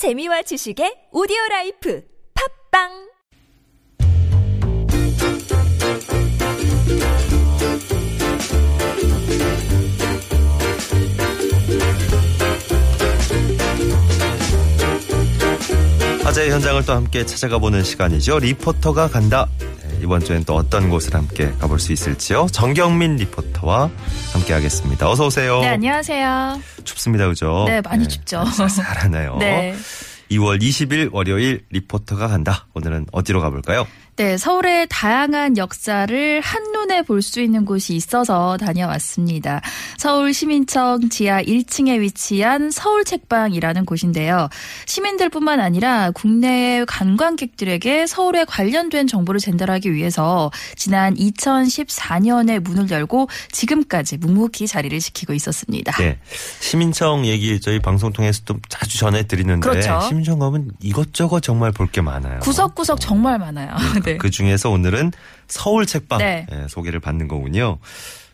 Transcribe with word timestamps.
재미와 0.00 0.40
지식의 0.40 1.12
오디오 1.12 1.36
라이프 1.50 2.02
팟빵 2.72 2.88
화제의 16.24 16.50
현장을 16.50 16.86
또 16.86 16.94
함께 16.94 17.26
찾아가 17.26 17.58
보는 17.58 17.84
시간이죠. 17.84 18.38
리포터가 18.38 19.08
간다. 19.08 19.48
네, 20.00 20.04
이번 20.04 20.20
주엔 20.20 20.44
또 20.44 20.54
어떤 20.56 20.88
곳을 20.88 21.14
함께 21.14 21.52
가볼 21.58 21.78
수 21.78 21.92
있을지요. 21.92 22.46
정경민 22.50 23.16
리포터와 23.16 23.90
함께 24.32 24.54
하겠습니다. 24.54 25.08
어서 25.10 25.26
오세요. 25.26 25.60
네, 25.60 25.68
안녕하세요. 25.68 26.60
춥습니다. 26.84 27.28
그죠? 27.28 27.64
네, 27.66 27.80
많이 27.82 28.08
춥죠. 28.08 28.44
쌀쌀하네요. 28.46 29.36
네. 29.40 29.74
2월 30.30 30.62
20일 30.62 31.10
월요일 31.12 31.64
리포터가 31.70 32.28
간다. 32.28 32.66
오늘은 32.74 33.06
어디로 33.12 33.40
가볼까요? 33.40 33.86
네, 34.20 34.36
서울의 34.36 34.86
다양한 34.90 35.56
역사를 35.56 36.40
한눈에 36.42 37.00
볼 37.00 37.22
수 37.22 37.40
있는 37.40 37.64
곳이 37.64 37.94
있어서 37.94 38.58
다녀왔습니다. 38.58 39.62
서울 39.96 40.34
시민청 40.34 41.08
지하 41.08 41.42
1층에 41.42 42.00
위치한 42.00 42.70
서울 42.70 43.04
책방이라는 43.04 43.84
곳인데요. 43.86 44.48
시민들뿐만 44.86 45.60
아니라 45.60 46.10
국내 46.10 46.84
관광객들에게 46.86 48.06
서울에 48.06 48.44
관련된 48.44 49.06
정보를 49.06 49.40
전달하기 49.40 49.92
위해서 49.94 50.50
지난 50.76 51.14
2014년에 51.14 52.58
문을 52.60 52.90
열고 52.90 53.28
지금까지 53.52 54.18
묵묵히 54.18 54.66
자리를 54.66 54.98
지키고 54.98 55.32
있었습니다. 55.34 55.92
네. 55.98 56.18
시민청 56.60 57.24
얘기 57.26 57.58
저희 57.60 57.78
방송 57.78 58.12
통해서도 58.12 58.56
자주 58.68 58.98
전해드리는데 58.98 59.66
그렇죠. 59.66 60.00
시민청 60.08 60.38
가면 60.40 60.72
이것저것 60.80 61.40
정말 61.40 61.70
볼 61.72 61.90
게 61.90 62.00
많아요. 62.00 62.40
구석구석 62.40 63.00
정말 63.00 63.38
많아요. 63.38 63.74
네. 64.04 64.09
그 64.18 64.30
중에서 64.30 64.70
오늘은 64.70 65.12
서울 65.48 65.86
책방 65.86 66.18
네. 66.18 66.46
예, 66.52 66.66
소개를 66.68 67.00
받는 67.00 67.28
거군요. 67.28 67.78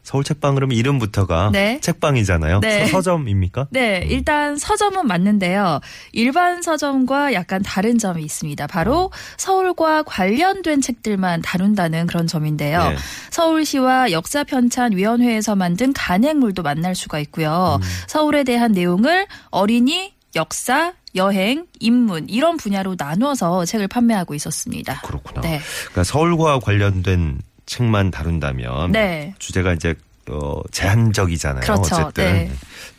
서울 0.06 0.22
책방 0.22 0.54
그러면 0.54 0.76
이름부터가 0.76 1.50
네. 1.52 1.80
책방이잖아요. 1.80 2.60
네. 2.60 2.86
서, 2.86 3.02
점입니까 3.02 3.66
네, 3.70 4.04
일단 4.08 4.56
서점은 4.56 5.08
맞는데요. 5.08 5.80
일반 6.12 6.62
서점과 6.62 7.32
약간 7.32 7.60
다른 7.60 7.98
점이 7.98 8.22
있습니다. 8.22 8.68
바로 8.68 9.10
서울과 9.36 10.04
관련된 10.04 10.80
책들만 10.80 11.42
다룬다는 11.42 12.06
그런 12.06 12.28
점인데요. 12.28 12.90
네. 12.90 12.96
서울시와 13.30 14.12
역사편찬위원회에서 14.12 15.56
만든 15.56 15.92
간행물도 15.92 16.62
만날 16.62 16.94
수가 16.94 17.18
있고요. 17.18 17.80
음. 17.82 17.88
서울에 18.06 18.44
대한 18.44 18.70
내용을 18.70 19.26
어린이, 19.50 20.14
역사, 20.36 20.92
여행, 21.16 21.66
인문 21.80 22.28
이런 22.28 22.56
분야로 22.56 22.94
나누어서 22.98 23.64
책을 23.64 23.88
판매하고 23.88 24.34
있었습니다. 24.34 25.00
그렇구나. 25.02 25.40
네. 25.40 25.60
그러니까 25.80 26.04
서울과 26.04 26.60
관련된 26.60 27.40
책만 27.66 28.10
다룬다면 28.10 28.92
네. 28.92 29.34
주제가 29.38 29.72
이제 29.72 29.94
어, 30.28 30.60
제한적이잖아요. 30.70 31.60
그렇죠. 31.62 31.96
어쨌든. 31.96 32.24
네. 32.24 32.52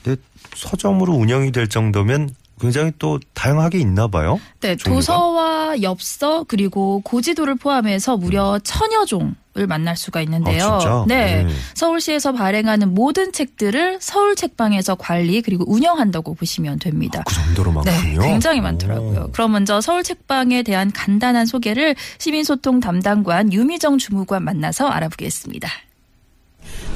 근데 0.04 0.22
서점으로 0.56 1.14
운영이 1.14 1.52
될 1.52 1.68
정도면 1.68 2.30
굉장히 2.60 2.92
또 2.98 3.20
다양하게 3.34 3.78
있나 3.80 4.08
봐요. 4.08 4.40
네, 4.62 4.76
종류가? 4.76 4.96
도서와 4.96 5.82
엽서 5.84 6.46
그리고 6.48 7.02
고지도를 7.02 7.56
포함해서 7.56 8.18
무려 8.18 8.60
천여 8.64 9.06
종 9.06 9.36
을 9.58 9.66
만날 9.66 9.98
수가 9.98 10.22
있는데요. 10.22 10.66
아? 10.66 11.06
네. 11.08 11.44
네. 11.44 11.54
서울시에서 11.74 12.32
발행하는 12.32 12.94
모든 12.94 13.32
책들을 13.32 13.98
서울 14.00 14.36
책방에서 14.36 14.96
관리 14.96 15.42
그리고 15.42 15.64
운영한다고 15.68 16.36
보시면 16.36 16.78
됩니다. 16.78 17.24
그 17.26 17.34
정도로 17.34 17.82
네, 17.84 17.92
많군요. 17.92 18.22
굉장히 18.22 18.62
많더라고요. 18.62 19.26
오. 19.28 19.32
그럼 19.32 19.54
먼저 19.54 19.82
서울 19.82 20.04
책방에 20.04 20.62
대한 20.62 20.92
간단한 20.92 21.48
소개를 21.48 21.96
시민소통 22.20 22.82
담당관 22.82 23.52
유미정 23.52 23.98
주무관 23.98 24.44
만나서 24.44 24.88
알아보겠습니다. 24.88 25.70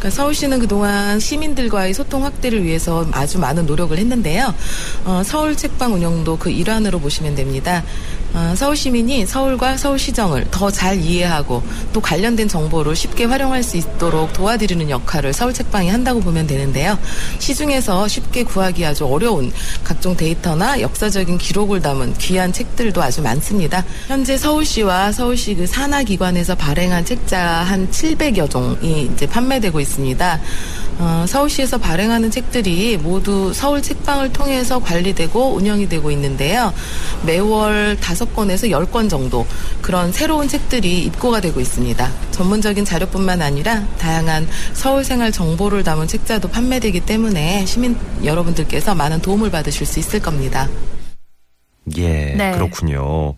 그러니까 0.02 0.10
서울시는 0.10 0.58
그동안 0.58 1.20
시민들과의 1.20 1.94
소통 1.94 2.26
확대를 2.26 2.64
위해서 2.64 3.06
아주 3.12 3.38
많은 3.38 3.68
노력을 3.68 3.96
했는데요. 3.96 4.52
어, 5.06 5.22
서울 5.24 5.56
책방 5.56 5.94
운영도 5.94 6.38
그 6.38 6.50
일환으로 6.50 7.00
보시면 7.00 7.36
됩니다. 7.36 7.84
어, 8.34 8.54
서울 8.56 8.76
시민이 8.76 9.28
서울과 9.28 9.78
서울시정을 9.78 10.48
더 10.50 10.72
잘 10.72 11.00
이해하고 11.00 11.62
또 11.92 12.00
관련된 12.00 12.48
정보를 12.48 12.96
쉽게 12.96 13.26
활용할 13.26 13.62
수 13.62 13.76
있도록 13.76 14.32
도와드리는 14.32 14.90
역할을 14.90 15.34
서울 15.34 15.54
책방이 15.54 15.90
한다고 15.90 16.22
보면 16.22 16.48
되는데요. 16.48 16.98
시중에서 17.38 18.08
쉽게 18.08 18.44
구하기 18.44 18.86
아주 18.86 19.06
어려운 19.06 19.52
각종 19.84 20.16
데이터나 20.16 20.80
역사적인 20.80 21.38
기록을 21.38 21.82
담은 21.82 22.14
귀한 22.14 22.54
책들도 22.54 23.04
아주 23.04 23.22
많습니다. 23.22 23.84
현재 24.08 24.38
서울시와 24.38 25.12
서울시 25.12 25.54
그 25.54 25.68
산하 25.68 26.04
기관에서 26.04 26.56
발행한 26.56 27.04
책자 27.04 27.40
한 27.40 27.92
700여 27.92 28.50
종이 28.50 29.10
이제 29.14 29.28
판매되고 29.28 29.80
있습니다. 29.80 29.91
어, 31.00 31.26
서울시에서 31.28 31.78
발행하는 31.78 32.30
책들이 32.30 32.98
모두 32.98 33.54
서울 33.54 33.82
책방을 33.82 34.34
통해서 34.34 34.80
관리되고 34.80 35.54
운영이 35.56 35.90
되고 35.90 36.12
있는데요. 36.12 36.74
매월 37.26 37.98
5권에서 38.00 38.70
10권 38.70 39.10
정도 39.10 39.46
그런 39.82 40.12
새로운 40.12 40.48
책들이 40.48 41.04
입고가 41.06 41.42
되고 41.42 41.60
있습니다. 41.60 42.12
전문적인 42.32 42.86
자료뿐만 42.86 43.42
아니라 43.42 43.86
다양한 43.98 44.48
서울 44.74 45.04
생활 45.04 45.32
정보를 45.32 45.84
담은 45.84 46.08
책자도 46.08 46.50
판매되기 46.50 47.02
때문에 47.02 47.66
시민 47.66 47.98
여러분들께서 48.24 48.96
많은 48.96 49.22
도움을 49.22 49.50
받으실 49.50 49.86
수 49.86 50.00
있을 50.00 50.20
겁니다. 50.20 50.70
예, 51.98 52.36
네. 52.38 52.52
그렇군요. 52.52 53.34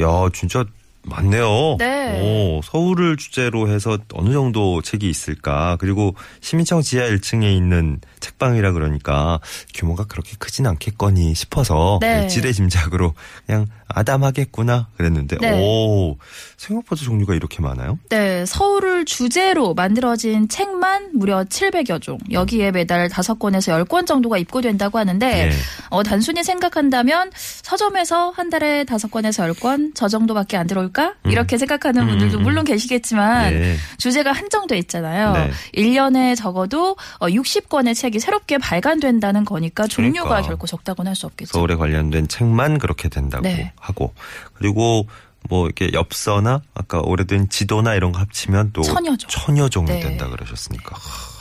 야, 0.00 0.28
진짜 0.32 0.64
많네요. 1.02 1.76
네. 1.78 2.20
오, 2.20 2.60
서울을 2.62 3.16
주제로 3.16 3.68
해서 3.68 3.98
어느 4.12 4.32
정도 4.32 4.82
책이 4.82 5.08
있을까? 5.08 5.76
그리고 5.80 6.14
시민청 6.40 6.82
지하 6.82 7.06
1층에 7.06 7.54
있는 7.56 8.00
책방이라 8.20 8.72
그러니까 8.72 9.40
규모가 9.74 10.04
그렇게 10.04 10.36
크진 10.38 10.66
않겠거니 10.66 11.34
싶어서 11.34 11.98
네. 12.00 12.28
지레짐작으로 12.28 13.14
그냥 13.46 13.66
아담하겠구나 13.94 14.88
그랬는데 14.96 15.36
네. 15.40 15.60
오, 15.60 16.16
생각보다 16.56 17.02
종류가 17.04 17.34
이렇게 17.34 17.62
많아요? 17.62 17.98
네, 18.08 18.44
서울을 18.46 19.04
주제로 19.04 19.74
만들어진 19.74 20.48
책만 20.48 21.10
무려 21.14 21.44
700여 21.44 22.00
종. 22.02 22.18
여기에 22.30 22.72
매달 22.72 23.08
5권에서 23.08 23.84
10권 23.86 24.06
정도가 24.06 24.38
입고된다고 24.38 24.98
하는데 24.98 25.48
예. 25.48 25.52
어, 25.90 26.02
단순히 26.02 26.42
생각한다면 26.44 27.30
서점에서 27.34 28.30
한 28.30 28.50
달에 28.50 28.84
5권에서 28.84 29.52
10권 29.54 29.92
저 29.94 30.08
정도밖에 30.08 30.56
안 30.56 30.66
들어올까? 30.66 31.14
이렇게 31.24 31.58
생각하는 31.58 32.02
음, 32.02 32.08
분들도 32.08 32.38
음. 32.38 32.42
물론 32.42 32.64
계시겠지만 32.64 33.52
예. 33.52 33.76
주제가 33.98 34.32
한정돼 34.32 34.76
있잖아요. 34.78 35.32
네. 35.32 35.50
1년에 35.74 36.36
적어도 36.36 36.96
60권의 37.20 37.94
책이 37.94 38.18
새롭게 38.20 38.58
발간된다는 38.58 39.44
거니까 39.44 39.86
종류가 39.86 40.28
그러니까. 40.28 40.48
결코 40.48 40.66
적다고는 40.66 41.10
할 41.10 41.16
수 41.20 41.26
없겠죠. 41.26 41.52
서울에 41.52 41.74
관련된 41.74 42.28
책만 42.28 42.78
그렇게 42.78 43.08
된다고 43.10 43.42
네. 43.42 43.72
하고 43.80 44.14
그리고 44.54 45.06
뭐 45.48 45.66
이렇게 45.66 45.90
엽서나 45.92 46.60
아까 46.74 47.00
오래된 47.00 47.48
지도나 47.48 47.94
이런 47.94 48.12
거 48.12 48.20
합치면 48.20 48.70
또 48.72 48.82
천여 48.82 49.16
종. 49.16 49.28
천여 49.30 49.68
종이 49.70 49.90
네. 49.90 50.00
된다 50.00 50.28
그러셨으니까 50.28 50.94
하, 50.96 51.39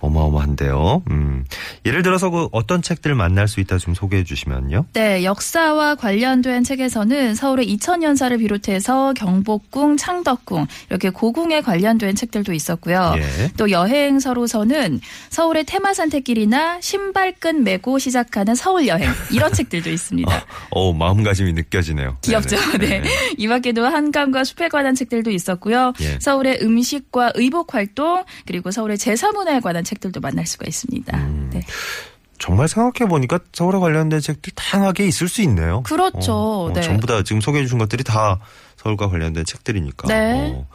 어마어마한데요. 0.00 1.02
음. 1.10 1.44
예를 1.84 2.02
들어서 2.02 2.30
그 2.30 2.48
어떤 2.52 2.82
책들을 2.82 3.14
만날 3.14 3.48
수 3.48 3.60
있다 3.60 3.78
좀 3.78 3.94
소개해 3.94 4.24
주시면요. 4.24 4.86
네, 4.92 5.24
역사와 5.24 5.94
관련된 5.96 6.64
책에서는 6.64 7.34
서울의 7.34 7.68
이천연사를 7.70 8.36
비롯해서 8.38 9.12
경복궁, 9.14 9.96
창덕궁 9.96 10.66
이렇게 10.90 11.10
고궁에 11.10 11.60
관련된 11.60 12.14
책들도 12.14 12.52
있었고요. 12.52 13.14
예. 13.16 13.50
또 13.56 13.70
여행서로서는 13.70 15.00
서울의 15.30 15.64
테마 15.64 15.94
산책길이나 15.94 16.80
신발끈 16.80 17.64
메고 17.64 17.98
시작하는 17.98 18.54
서울 18.54 18.86
여행 18.86 19.10
이런 19.30 19.52
책들도 19.54 19.90
있습니다. 19.90 20.44
어, 20.70 20.92
마음가짐이 20.92 21.52
느껴지네요. 21.52 22.18
귀엽죠. 22.22 22.56
네네. 22.78 23.00
네. 23.00 23.08
이 23.36 23.48
밖에도 23.48 23.86
한강과 23.86 24.44
숲에 24.44 24.68
관한 24.68 24.94
책들도 24.94 25.30
있었고요. 25.30 25.92
예. 26.00 26.18
서울의 26.20 26.60
음식과 26.62 27.32
의복 27.34 27.74
활동 27.74 28.24
그리고 28.46 28.70
서울의 28.70 28.98
제사문 28.98 29.43
화에 29.46 29.60
관한 29.60 29.84
책들도 29.84 30.20
만날 30.20 30.46
수가 30.46 30.66
있습니다. 30.66 31.16
음. 31.16 31.50
네. 31.52 31.62
정말 32.38 32.68
생각해 32.68 33.08
보니까 33.08 33.38
서울에 33.52 33.78
관련된 33.78 34.20
책들 34.20 34.52
다양하게 34.54 35.06
있을 35.06 35.28
수 35.28 35.40
있네요. 35.42 35.82
그렇죠. 35.84 36.32
어, 36.32 36.64
어, 36.64 36.72
네. 36.72 36.82
전부 36.82 37.06
다 37.06 37.22
지금 37.22 37.40
소개해 37.40 37.64
주신 37.64 37.78
것들이 37.78 38.02
다 38.04 38.40
서울과 38.76 39.08
관련된 39.08 39.44
책들이니까. 39.44 40.08
네. 40.08 40.52
어, 40.54 40.66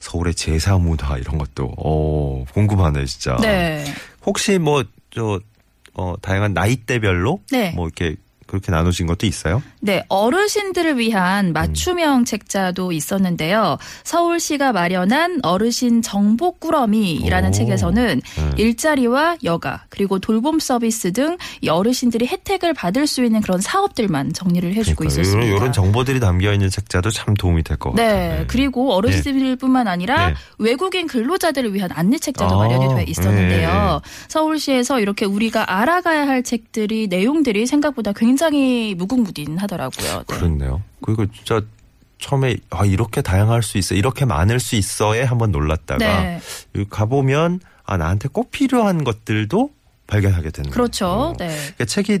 서울의 0.00 0.34
제사 0.34 0.78
문화 0.78 1.18
이런 1.18 1.38
것도 1.38 1.74
어, 1.76 2.44
궁금하네요, 2.54 3.04
진짜. 3.06 3.36
네. 3.40 3.84
혹시 4.24 4.58
뭐 4.58 4.84
저 5.10 5.40
어, 5.94 6.14
다양한 6.20 6.54
나이대별로 6.54 7.40
네. 7.50 7.72
뭐 7.72 7.86
이렇게 7.86 8.16
그렇게 8.48 8.72
나누신 8.72 9.06
것도 9.06 9.26
있어요? 9.26 9.62
네, 9.80 10.02
어르신들을 10.08 10.98
위한 10.98 11.52
맞춤형 11.52 12.24
책자도 12.24 12.90
있었는데요. 12.92 13.78
서울시가 14.02 14.72
마련한 14.72 15.40
어르신 15.42 16.02
정보 16.02 16.52
꾸러미라는 16.52 17.50
오. 17.50 17.52
책에서는 17.52 18.20
음. 18.38 18.52
일자리와 18.56 19.36
여가 19.44 19.84
그리고 19.90 20.18
돌봄 20.18 20.58
서비스 20.58 21.12
등이 21.12 21.68
어르신들이 21.68 22.26
혜택을 22.26 22.72
받을 22.74 23.06
수 23.06 23.22
있는 23.22 23.40
그런 23.42 23.60
사업들만 23.60 24.32
정리를 24.32 24.74
해주고 24.74 24.96
그러니까 24.96 25.20
있었습니다. 25.20 25.56
이런, 25.56 25.72
정보들이 25.72 26.18
담겨 26.18 26.52
있는 26.52 26.70
책자도 26.70 27.10
참 27.10 27.34
도움이 27.34 27.62
될 27.62 27.76
것 27.76 27.90
같아요. 27.90 28.08
네, 28.38 28.44
그리고 28.48 28.94
어르신들뿐만 28.94 29.86
아니라 29.86 30.28
네. 30.30 30.34
외국인 30.58 31.06
근로자들을 31.06 31.74
위한 31.74 31.90
안내 31.92 32.16
책자도 32.18 32.54
아, 32.54 32.66
마련이 32.66 32.94
돼 32.96 33.04
있었는데요. 33.10 34.00
네. 34.02 34.10
서울시에서 34.28 35.00
이렇게 35.00 35.26
우리가 35.26 35.78
알아가야 35.78 36.26
할 36.26 36.42
책들이 36.42 37.06
내용들이 37.08 37.66
생각보다 37.66 38.12
굉장히 38.12 38.37
무궁무진하더라고요. 38.96 40.22
네. 40.28 40.36
그렇네요. 40.36 40.82
그리고 41.02 41.26
진짜 41.32 41.60
처음에 42.18 42.56
아 42.70 42.84
이렇게 42.84 43.22
다양할 43.22 43.62
수 43.62 43.78
있어, 43.78 43.94
이렇게 43.94 44.24
많을 44.24 44.60
수 44.60 44.76
있어에 44.76 45.22
한번 45.22 45.52
놀랐다가 45.52 46.22
네. 46.22 46.40
가보면 46.90 47.60
아 47.84 47.96
나한테 47.96 48.28
꼭 48.28 48.50
필요한 48.50 49.04
것들도 49.04 49.70
발견하게 50.06 50.50
되는 50.50 50.70
그렇죠. 50.70 51.06
거예요. 51.06 51.34
네. 51.38 51.48
그러니까 51.48 51.84
책이 51.84 52.20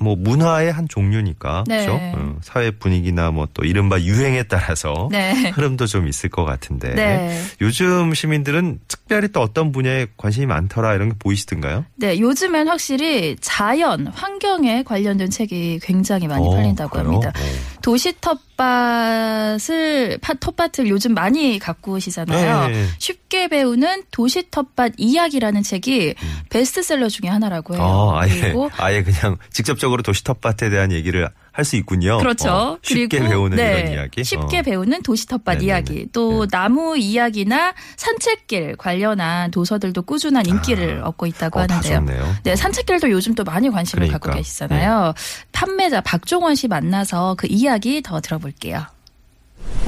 뭐 0.00 0.14
문화의 0.16 0.70
한 0.72 0.86
종류니까 0.88 1.64
네. 1.66 1.84
그렇죠. 1.84 2.00
어, 2.16 2.36
사회 2.42 2.70
분위기나 2.70 3.30
뭐 3.32 3.48
또 3.54 3.64
이른바 3.64 4.00
유행에 4.00 4.44
따라서 4.44 5.08
네. 5.12 5.32
흐름도 5.50 5.86
좀 5.86 6.06
있을 6.06 6.28
것 6.30 6.44
같은데 6.44 6.94
네. 6.94 7.42
요즘 7.60 8.14
시민들은 8.14 8.78
특별히 8.86 9.28
또 9.28 9.40
어떤 9.40 9.72
분야에 9.72 10.06
관심이 10.16 10.46
많더라 10.46 10.94
이런 10.94 11.08
게 11.08 11.14
보이시던가요? 11.18 11.84
네, 11.96 12.20
요즘엔 12.20 12.68
확실히 12.68 13.36
자연, 13.40 14.06
환경에 14.08 14.82
관련된 14.82 15.30
책이 15.30 15.80
굉장히 15.82 16.28
많이 16.28 16.46
어, 16.46 16.50
팔린다고 16.50 16.90
그래요? 16.90 17.06
합니다. 17.08 17.32
어. 17.34 17.77
도시 17.88 18.12
텃밭을 18.20 20.18
파- 20.20 20.34
텃밭을 20.34 20.88
요즘 20.88 21.14
많이 21.14 21.58
갖고 21.58 21.92
오시잖아요. 21.92 22.68
네. 22.68 22.86
쉽게 22.98 23.48
배우는 23.48 24.02
도시 24.10 24.50
텃밭 24.50 24.92
이야기라는 24.98 25.62
책이 25.62 26.14
베스트셀러 26.50 27.08
중에 27.08 27.30
하나라고 27.30 27.76
해요. 27.76 27.82
아, 27.82 28.20
아예, 28.20 28.40
그리고 28.42 28.70
아예 28.76 29.02
그냥 29.02 29.38
직접적으로 29.50 30.02
도시 30.02 30.22
텃밭에 30.22 30.68
대한 30.68 30.92
얘기를 30.92 31.30
할 31.58 31.64
수 31.64 31.74
있군요. 31.74 32.18
그렇죠. 32.18 32.48
어, 32.50 32.78
쉽게 32.82 33.18
그리고 33.18 33.28
배우는 33.30 33.56
네, 33.56 33.80
이런 33.80 33.92
이야기. 33.92 34.22
쉽게 34.22 34.58
어. 34.60 34.62
배우는 34.62 35.02
도시 35.02 35.26
텃밭 35.26 35.58
네네네. 35.58 35.64
이야기. 35.66 36.06
또 36.12 36.46
네. 36.46 36.48
나무 36.52 36.96
이야기나 36.96 37.74
산책길 37.96 38.76
관련한 38.76 39.50
도서들도 39.50 40.00
꾸준한 40.02 40.46
인기를 40.46 41.02
얻고 41.04 41.26
있다고 41.26 41.58
어, 41.60 41.66
다 41.66 41.78
하는데요. 41.78 42.36
네, 42.44 42.54
산책길도 42.54 43.10
요즘 43.10 43.34
또 43.34 43.42
많이 43.42 43.68
관심을 43.70 44.06
그러니까. 44.06 44.18
갖고 44.18 44.38
계시잖아요. 44.38 45.14
판매자 45.50 46.00
박종원 46.02 46.54
씨 46.54 46.68
만나서 46.68 47.34
그 47.36 47.48
이야기 47.50 48.02
더 48.02 48.20
들어볼게요. 48.20 48.86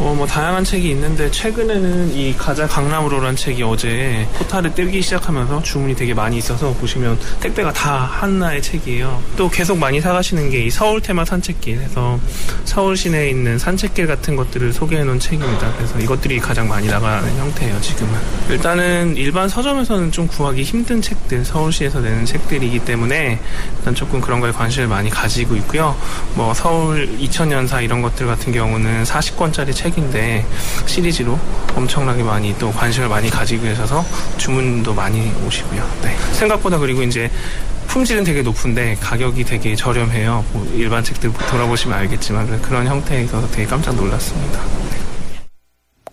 어, 0.01 0.15
뭐 0.17 0.27
다양한 0.27 0.65
책이 0.65 0.89
있는데 0.91 1.31
최근에는 1.31 2.15
이 2.15 2.35
가자 2.37 2.67
강남으로란 2.67 3.37
책이 3.37 3.63
어제 3.63 4.27
포탈을 4.39 4.75
뜨기 4.75 5.03
시작하면서 5.03 5.63
주문이 5.63 5.95
되게 5.95 6.15
많이 6.15 6.39
있어서 6.39 6.73
보시면 6.75 7.19
택배가 7.41 7.73
다 7.73 7.97
하나의 8.11 8.63
책이에요. 8.63 9.23
또 9.37 9.51
계속 9.51 9.77
많이 9.79 10.01
사가시는 10.01 10.49
게 10.51 10.61
이 10.61 10.69
서울 10.71 11.01
테마 11.01 11.25
산책길 11.25 11.79
해서 11.81 12.21
서울 12.65 12.97
시내에 12.97 13.31
있는 13.31 13.59
산책길 13.59 14.07
같은 14.07 14.37
것들을 14.37 14.73
소개해 14.73 15.05
놓은 15.05 15.19
책입니다. 15.19 15.73
그래서 15.77 15.99
이것들이 15.99 16.39
가장 16.39 16.69
많이 16.69 16.87
나가는 16.87 17.29
형태예요, 17.39 17.81
지금은. 17.81 18.13
일단은 18.51 19.17
일반 19.17 19.49
서점에서는 19.49 20.13
좀 20.13 20.27
구하기 20.27 20.63
힘든 20.63 21.01
책들, 21.01 21.45
서울시에서 21.45 22.01
내는 22.01 22.27
책들이기 22.27 22.81
때문에 22.81 23.41
일단 23.79 23.95
조금 23.95 24.21
그런 24.21 24.41
거에 24.41 24.53
관심을 24.53 24.89
많이 24.89 25.09
가지고 25.09 25.57
있고요. 25.57 25.97
뭐 26.35 26.53
서울 26.53 27.09
2000년사 27.19 27.83
이런 27.83 28.03
것들 28.03 28.27
같은 28.27 28.53
경우는 28.53 29.05
40권짜리 29.05 29.75
책 29.75 29.90
인데 29.99 30.45
시리즈로 30.87 31.39
엄청나게 31.75 32.23
많이 32.23 32.57
또 32.59 32.71
관심을 32.73 33.09
많이 33.09 33.31
가지고 33.31 33.65
계셔서 33.65 34.05
주문도 34.37 34.95
많이 34.95 35.33
오시고요. 35.47 35.87
네. 36.03 36.17
생각보다 36.33 36.79
그리고 36.79 37.03
이제 37.03 37.31
품질은 37.89 38.23
되게 38.23 38.43
높은데 38.43 38.97
가격이 39.01 39.45
되게 39.45 39.75
저렴해요. 39.75 40.45
뭐 40.53 40.71
일반 40.75 41.03
책들 41.03 41.33
돌아보시면 41.33 41.99
알겠지만 41.99 42.63
그런 42.63 42.87
형태에 42.87 43.25
있어서 43.25 43.51
되게 43.51 43.67
깜짝 43.67 43.97
놀랐습니다. 43.97 44.61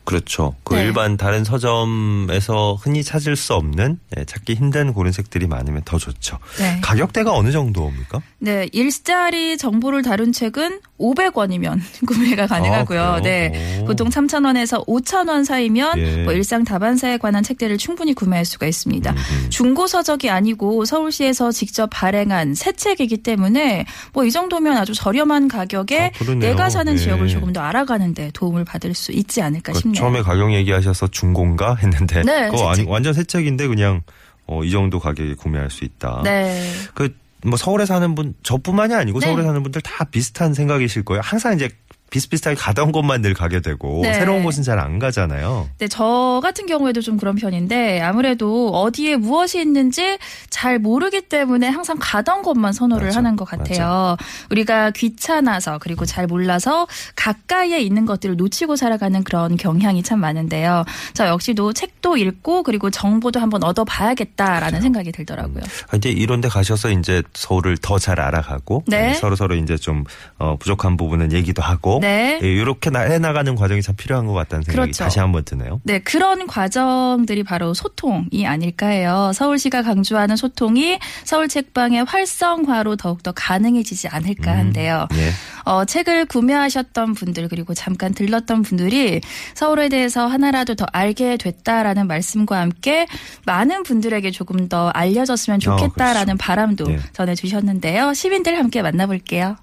그렇죠. 0.07 0.55
그 0.63 0.75
네. 0.75 0.83
일반 0.83 1.17
다른 1.17 1.43
서점에서 1.43 2.77
흔히 2.81 3.03
찾을 3.03 3.35
수 3.35 3.53
없는 3.55 3.99
예, 4.17 4.23
찾기 4.23 4.53
힘든 4.53 4.93
고른 4.93 5.11
책들이 5.11 5.47
많으면 5.47 5.81
더 5.83 5.97
좋죠. 5.97 6.37
네. 6.59 6.79
가격대가 6.81 7.33
어느 7.33 7.51
정도입니까? 7.51 8.21
네, 8.39 8.69
일자리 8.71 9.57
정보를 9.57 10.03
다룬 10.03 10.31
책은 10.31 10.79
500원이면 10.99 11.81
구매가 12.07 12.47
가능하고요. 12.47 13.01
아? 13.01 13.21
네. 13.21 13.79
오. 13.81 13.85
보통 13.85 14.09
3,000원에서 14.09 14.85
5,000원 14.87 15.43
사이면 15.43 15.97
예. 15.97 16.23
뭐 16.23 16.33
일상 16.33 16.63
다반사에 16.63 17.17
관한 17.17 17.43
책들을 17.43 17.77
충분히 17.77 18.13
구매할 18.13 18.45
수가 18.45 18.67
있습니다. 18.67 19.11
음흠. 19.11 19.49
중고 19.49 19.87
서적이 19.87 20.29
아니고 20.29 20.85
서울시에서 20.85 21.51
직접 21.51 21.89
발행한 21.91 22.53
새 22.55 22.71
책이기 22.71 23.17
때문에 23.17 23.85
뭐 24.13 24.27
이 24.27 24.31
정도면 24.31 24.75
아주 24.77 24.93
저렴한 24.93 25.47
가격에 25.47 26.11
아. 26.19 26.33
내가 26.35 26.69
사는 26.69 26.91
예. 26.93 26.97
지역을 26.97 27.29
조금 27.29 27.53
더 27.53 27.61
알아가는데 27.61 28.31
도움을 28.33 28.65
받을 28.65 28.93
수 28.93 29.13
있지 29.13 29.41
않을까 29.41 29.71
그 29.71 29.79
싶네요. 29.79 29.96
처음에 29.97 30.21
가격 30.21 30.53
얘기하셔서 30.53 31.07
중고인가 31.07 31.75
했는데 31.75 32.23
네, 32.23 32.45
그거 32.45 32.57
새 32.57 32.63
아니, 32.65 32.75
책. 32.77 32.89
완전 32.89 33.13
새 33.13 33.23
책인데 33.23 33.67
그냥 33.67 34.01
어, 34.45 34.63
이 34.63 34.71
정도 34.71 34.99
가격에 34.99 35.33
구매할 35.35 35.69
수 35.69 35.83
있다. 35.83 36.21
네. 36.23 36.71
그 36.93 37.09
뭐 37.43 37.57
서울에 37.57 37.85
사는 37.85 38.15
분 38.15 38.33
저뿐만이 38.43 38.93
아니고 38.93 39.19
네. 39.19 39.27
서울에 39.27 39.43
사는 39.43 39.61
분들 39.61 39.81
다 39.81 40.03
비슷한 40.05 40.53
생각이실 40.53 41.05
거예요. 41.05 41.21
항상 41.23 41.53
이제 41.53 41.69
비슷비슷하게 42.09 42.55
가던 42.55 42.91
곳만 42.91 43.21
늘 43.21 43.33
가게 43.33 43.59
되고 43.61 44.01
네. 44.01 44.13
새로운 44.13 44.43
곳은 44.43 44.63
잘 44.63 44.77
안 44.77 44.99
가잖아요. 44.99 45.67
네, 45.79 45.87
저 45.87 46.39
같은 46.43 46.67
경우에도 46.67 47.01
좀 47.01 47.17
그런 47.17 47.35
편인데 47.35 47.99
아무래도 48.01 48.69
어디에 48.69 49.15
무엇이 49.17 49.59
있는지 49.59 50.19
잘 50.51 50.77
모르기 50.77 51.21
때문에 51.21 51.67
항상 51.67 51.97
가던 51.99 52.43
곳만 52.43 52.73
선호를 52.73 53.07
맞아, 53.07 53.17
하는 53.17 53.35
것 53.35 53.45
같아요. 53.45 54.15
우리가 54.51 54.91
귀찮아서 54.91 55.79
그리고 55.79 56.05
잘 56.05 56.27
몰라서 56.27 56.85
가까이에 57.15 57.79
있는 57.79 58.05
것들을 58.05 58.35
놓치고 58.35 58.75
살아가는 58.75 59.23
그런 59.23 59.57
경향이 59.57 60.03
참 60.03 60.19
많은데요. 60.19 60.85
저 61.13 61.27
역시도 61.27 61.73
책도 61.73 62.17
읽고 62.17 62.61
그리고 62.63 62.91
정보도 62.91 63.39
한번 63.39 63.63
얻어봐야겠다라는 63.63 64.81
생각이 64.81 65.11
들더라고요. 65.11 65.63
아, 65.91 65.97
이제 65.97 66.09
이런 66.09 66.39
데 66.41 66.47
가셔서 66.47 66.91
이제 66.91 67.23
서울을 67.33 67.77
더 67.77 67.97
잘 67.97 68.19
알아가고 68.19 68.83
네. 68.85 69.15
서로 69.15 69.35
서로 69.35 69.55
이제 69.55 69.75
좀 69.75 70.03
어, 70.37 70.55
부족한 70.59 70.97
부분은 70.97 71.31
얘기도 71.33 71.63
하고 71.63 71.96
네. 71.99 72.39
이렇게 72.41 72.89
해 72.89 73.19
나가는 73.19 73.55
과정이 73.55 73.81
참 73.81 73.95
필요한 73.95 74.25
것 74.25 74.33
같다는 74.33 74.63
생각이 74.63 74.91
그렇죠. 74.91 75.03
다시 75.03 75.19
한번 75.19 75.43
드네요. 75.43 75.81
네, 75.83 75.99
그런 75.99 76.47
과정들이 76.47 77.43
바로 77.43 77.73
소통이 77.73 78.45
아닐까 78.45 78.87
해요. 78.87 79.31
서울시가 79.33 79.81
강조하는 79.81 80.35
소통이 80.35 80.99
서울 81.23 81.47
책방의 81.47 82.05
활성화로 82.05 82.95
더욱더 82.95 83.31
가능해지지 83.31 84.07
않을까 84.07 84.51
한데요. 84.57 85.07
예. 85.13 85.31
어, 85.65 85.83
책을 85.85 86.25
구매하셨던 86.25 87.13
분들 87.13 87.49
그리고 87.49 87.73
잠깐 87.73 88.13
들렀던 88.13 88.61
분들이 88.61 89.21
서울에 89.53 89.89
대해서 89.89 90.25
하나라도 90.27 90.75
더 90.75 90.85
알게 90.91 91.37
됐다라는 91.37 92.07
말씀과 92.07 92.59
함께 92.59 93.05
많은 93.45 93.83
분들에게 93.83 94.31
조금 94.31 94.69
더 94.69 94.89
알려졌으면 94.89 95.59
좋겠다라는 95.59 96.37
그렇죠. 96.37 96.37
바람도 96.37 96.91
예. 96.91 96.99
전해주셨는데요. 97.13 98.13
시민들 98.13 98.57
함께 98.57 98.81
만나볼게요. 98.81 99.57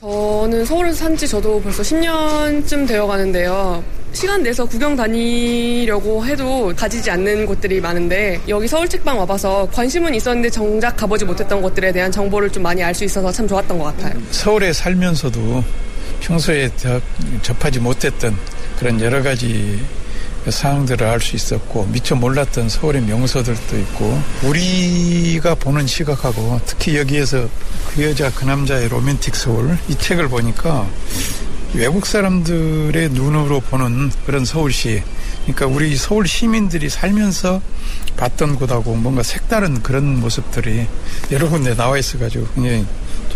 저는 0.00 0.64
서울에서 0.64 0.96
산 1.04 1.16
지 1.16 1.28
저도 1.28 1.60
벌써 1.60 1.82
10년쯤 1.82 2.88
되어 2.88 3.06
가는데요. 3.06 3.84
시간 4.14 4.42
내서 4.42 4.64
구경 4.64 4.96
다니려고 4.96 6.24
해도 6.24 6.72
가지지 6.74 7.10
않는 7.10 7.44
곳들이 7.44 7.80
많은데 7.82 8.40
여기 8.48 8.66
서울 8.66 8.88
책방 8.88 9.18
와봐서 9.18 9.68
관심은 9.70 10.14
있었는데 10.14 10.48
정작 10.48 10.96
가보지 10.96 11.26
못했던 11.26 11.60
곳들에 11.60 11.92
대한 11.92 12.10
정보를 12.10 12.50
좀 12.50 12.62
많이 12.62 12.82
알 12.82 12.94
수 12.94 13.04
있어서 13.04 13.30
참 13.30 13.46
좋았던 13.46 13.78
것 13.78 13.84
같아요. 13.84 14.18
서울에 14.30 14.72
살면서도 14.72 15.62
평소에 16.20 16.70
더 16.78 16.98
접하지 17.42 17.80
못했던 17.80 18.34
그런 18.78 18.98
여러 19.02 19.22
가지 19.22 19.78
사항들을 20.48 21.06
알 21.06 21.20
수 21.20 21.36
있었고 21.36 21.86
미처 21.92 22.14
몰랐던 22.14 22.68
서울의 22.68 23.02
명소들도 23.02 23.78
있고 23.78 24.22
우리가 24.44 25.54
보는 25.54 25.86
시각하고 25.86 26.60
특히 26.64 26.96
여기에서 26.96 27.48
그 27.94 28.04
여자 28.04 28.32
그 28.32 28.44
남자의 28.44 28.88
로맨틱 28.88 29.36
서울 29.36 29.76
이 29.88 29.94
책을 29.94 30.28
보니까 30.28 30.86
외국 31.74 32.06
사람들의 32.06 33.10
눈으로 33.10 33.60
보는 33.60 34.10
그런 34.26 34.44
서울시 34.44 35.02
그러니까 35.42 35.66
우리 35.66 35.94
서울 35.96 36.26
시민들이 36.26 36.88
살면서 36.88 37.60
봤던 38.16 38.56
곳하고 38.56 38.94
뭔가 38.94 39.22
색다른 39.22 39.82
그런 39.82 40.20
모습들이 40.20 40.86
여러 41.30 41.48
군데 41.48 41.74
나와 41.74 41.98
있어가지고 41.98 42.46
굉장히 42.54 42.86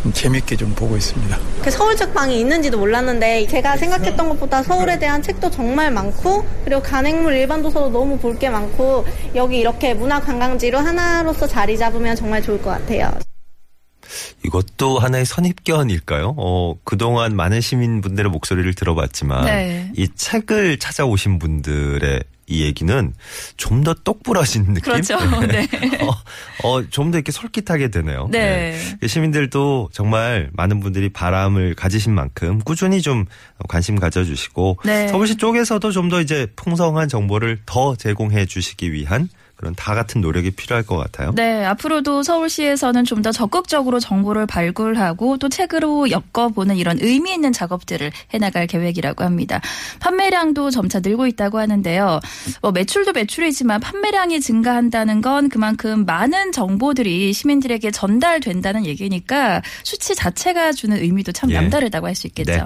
좀 0.05 0.13
재밌게 0.13 0.57
좀 0.57 0.75
보고 0.75 0.99
있습니다. 0.99 1.35
이렇게 1.55 1.71
서울 1.71 1.97
책방이 1.97 2.39
있는지도 2.39 2.79
몰랐는데 2.79 3.47
제가 3.47 3.79
생각했던 3.79 4.29
것보다 4.29 4.63
서울에 4.63 4.99
대한 4.99 5.23
책도 5.23 5.51
정말 5.51 5.91
많고 5.91 6.45
그리고 6.65 6.83
간행물 6.83 7.33
일반 7.33 7.63
도서도 7.63 7.89
너무 7.89 8.19
볼 8.19 8.35
게 8.35 8.51
많고 8.51 9.07
여기 9.37 9.59
이렇게 9.59 9.95
문화 9.95 10.21
관광지로 10.21 10.77
하나로서 10.79 11.47
자리 11.47 11.79
잡으면 11.79 12.17
정말 12.17 12.43
좋을 12.43 12.61
것 12.61 12.71
같아요. 12.71 13.11
이것도 14.45 14.99
하나의 14.99 15.25
선입견일까요? 15.25 16.35
어, 16.37 16.75
그동안 16.85 17.35
많은 17.35 17.61
시민분들의 17.63 18.31
목소리를 18.31 18.75
들어봤지만 18.75 19.47
네. 19.47 19.91
이 19.97 20.09
책을 20.15 20.79
찾아오신 20.79 21.39
분들의 21.39 22.21
이 22.47 22.63
얘기는 22.63 23.13
좀 23.57 23.85
더 23.85 23.95
똑부러진 23.95 24.75
느낌? 24.75 24.81
그렇죠. 24.93 25.17
네. 25.47 25.67
어, 26.03 26.69
어, 26.69 26.83
좀 26.91 27.11
더 27.11 27.19
이렇게 27.19 27.33
솔깃하게 27.33 27.89
되네요. 27.89 28.29
네. 28.31 28.79
시민들도 29.07 29.91
정말 29.93 30.51
많은 30.53 30.81
분들이 30.81 31.09
바람을 31.09 31.75
가지신 31.75 32.15
만큼 32.15 32.61
꾸준히 32.61 33.01
좀 33.03 33.25
관심 33.69 33.99
가져주시고 33.99 34.79
네. 34.85 35.09
서울시 35.09 35.37
쪽에서도 35.37 35.91
좀 35.91 36.09
더 36.09 36.21
이제 36.21 36.47
풍성한 36.57 37.09
정보를 37.09 37.61
더 37.67 37.97
제공해 37.97 38.45
주시기 38.47 38.93
위한 38.93 39.29
그런 39.57 39.75
다 39.75 39.95
같은 39.95 40.21
노력이 40.21 40.53
필요할 40.53 40.85
것 40.85 40.97
같아요. 40.97 41.33
네, 41.35 41.65
앞으로도 41.65 42.23
서울시에서는 42.23 43.05
좀 43.05 43.25
더 43.25 43.33
적극적으로 43.33 44.01
정보를 44.01 44.45
발굴하고 44.45 45.39
또 45.39 45.49
책으로 45.49 46.09
엮어보는 46.11 46.77
이런 46.77 46.99
의미 47.01 47.33
있는 47.33 47.55
작업들을 47.55 48.13
해나갈 48.35 48.67
계획이라고 48.67 49.25
합니다. 49.25 49.63
판매량도 50.01 50.71
점차 50.71 51.01
늘고 51.01 51.27
있다고 51.29 51.59
하는데요. 51.59 52.21
뭐 52.61 52.71
매출도 52.73 53.13
매출이지만 53.13 53.81
판매량이 53.81 54.43
증가한다는 54.43 55.23
건 55.23 55.49
그만큼 55.49 56.05
많은 56.05 56.53
정보들이 56.53 57.33
시민들에게 57.33 57.91
전달된다는 57.91 58.85
얘기니까 58.85 59.63
수치 59.85 60.15
자체가 60.15 60.73
주는 60.73 60.99
의미도 60.99 61.33
참 61.33 61.51
예. 61.51 61.55
남다르다고 61.55 62.07
할수 62.07 62.27
있겠죠. 62.27 62.53
네. 62.53 62.61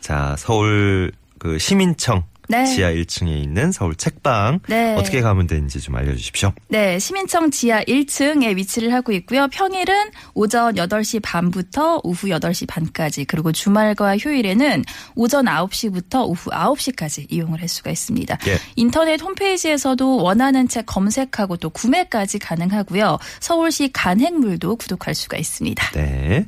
자, 0.00 0.36
서울 0.38 1.10
그 1.40 1.58
시민청 1.58 2.22
네. 2.48 2.64
지하 2.66 2.90
1층에 2.90 3.42
있는 3.42 3.72
서울 3.72 3.94
책방 3.94 4.60
네. 4.68 4.94
어떻게 4.96 5.20
가면 5.20 5.46
되는지 5.46 5.80
좀 5.80 5.96
알려주십시오. 5.96 6.52
네, 6.68 6.98
시민청 6.98 7.50
지하 7.50 7.82
1층에 7.84 8.56
위치를 8.56 8.92
하고 8.92 9.12
있고요. 9.12 9.48
평일은 9.48 10.10
오전 10.34 10.74
8시 10.74 11.20
반부터 11.22 12.00
오후 12.02 12.28
8시 12.28 12.66
반까지, 12.66 13.24
그리고 13.24 13.52
주말과 13.52 14.16
휴일에는 14.16 14.84
오전 15.14 15.44
9시부터 15.44 16.26
오후 16.26 16.50
9시까지 16.50 17.26
이용을 17.30 17.60
할 17.60 17.68
수가 17.68 17.90
있습니다. 17.90 18.38
예. 18.46 18.58
인터넷 18.76 19.20
홈페이지에서도 19.20 20.16
원하는 20.22 20.68
책 20.68 20.86
검색하고 20.86 21.58
또 21.58 21.70
구매까지 21.70 22.38
가능하고요. 22.38 23.18
서울시 23.40 23.90
간행물도 23.92 24.76
구독할 24.76 25.14
수가 25.14 25.36
있습니다. 25.36 25.90
네. 25.92 26.46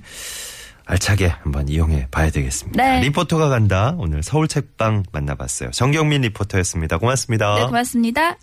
알차게 0.90 1.28
한번 1.28 1.68
이용해 1.68 2.08
봐야 2.10 2.30
되겠습니다. 2.30 2.82
네. 2.82 3.00
리포터가 3.00 3.48
간다. 3.48 3.94
오늘 3.98 4.22
서울 4.22 4.48
책방 4.48 5.04
만나봤어요. 5.12 5.70
정경민 5.70 6.22
리포터였습니다. 6.22 6.98
고맙습니다. 6.98 7.54
네, 7.54 7.64
고맙습니다. 7.66 8.36